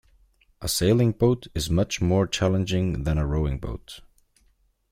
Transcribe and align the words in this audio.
A 0.61 0.67
sailing 0.67 1.11
boat 1.11 1.45
is 1.53 1.69
much 1.69 2.01
more 2.01 2.25
challenging 2.25 3.03
than 3.03 3.19
a 3.19 3.27
rowing 3.27 3.59
boat 3.59 3.99